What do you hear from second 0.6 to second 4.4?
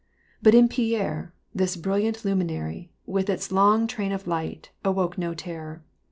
Pierre, this brilliant luminary, with its long train of